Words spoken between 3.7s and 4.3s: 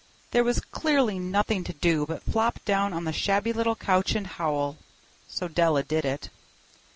couch and